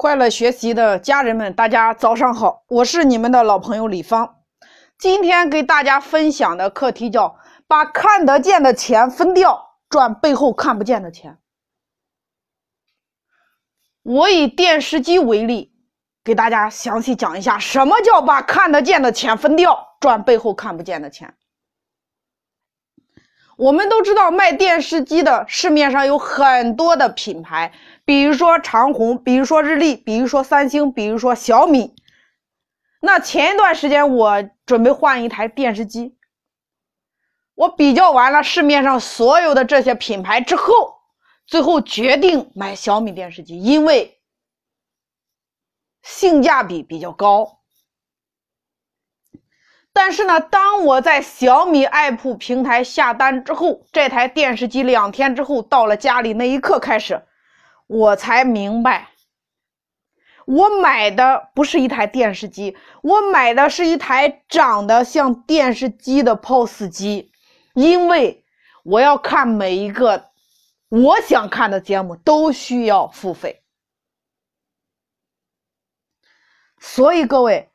[0.00, 4.36] 快乐学习的家人们，大家早上好，我是你们的老朋友李芳。
[4.98, 7.36] 今天给大家分享的课题叫
[7.68, 11.36] “把看得见的钱分掉，赚背后看不见的钱”。
[14.02, 15.70] 我以电视机为例，
[16.24, 21.34] 给大家详细讲一下什么叫把看得见的钱分掉，赚背后看不见的钱。
[23.60, 27.74] 我们都知道，卖电视机的市面上有很多的品牌，
[28.06, 31.94] 比如说长虹，比如说日立，比如说三星，比如说小米。
[33.02, 36.16] 那前一段时间我准备换一台电视机，
[37.54, 40.94] 我比较完了市面上所有的这些品牌之后，
[41.46, 44.18] 最后决定买小米电视机，因为
[46.02, 47.59] 性价比比较高。
[49.92, 57.20] 但是呢，当我在小米爱普平台下单之后，这台电视机两天之后到了家里那一刻开始，
[57.88, 59.08] 我才明白，
[60.46, 67.32] 我买的不是一台电视机，我买的是一台长得像电视机的 POS 机，
[67.74, 68.44] 因为
[68.84, 70.30] 我要看每一个
[70.88, 73.60] 我想看的节目都需要付费，
[76.78, 77.69] 所以各位。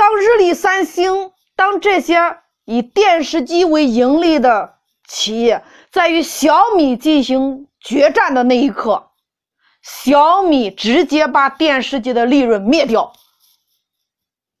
[0.00, 9.10] 当日立、三星，当这些以电视机为盈利的企业在与小米进行决战的那一刻，
[9.82, 13.12] 小米直接把电视机的利润灭掉。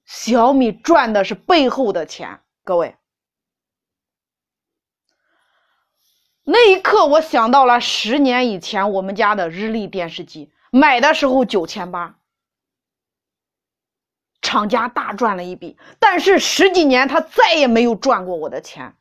[0.04, 2.96] 小米赚的是背后的钱，各位。
[6.44, 12.19] 那一刻，我想到了十年以前我们家的日立电视机，买的时候九千八。
[14.50, 18.96] 厂家大赚了一笔，但是十几年他再也没有赚过我的钱。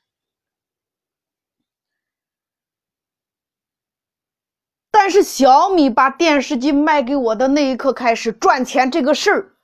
[4.92, 9.58] 但是小米把电视机卖给我的那一刻开始赚钱，这个事儿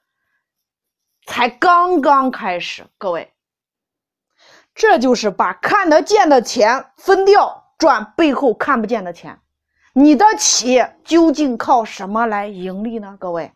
[1.27, 2.87] 才刚刚开始。
[2.97, 3.31] 各位，
[4.73, 9.39] 这就是把看得见的钱分掉，赚背后看不见的钱。
[9.93, 13.15] 你的企业究竟靠什么来盈利呢？
[13.19, 13.51] 各位。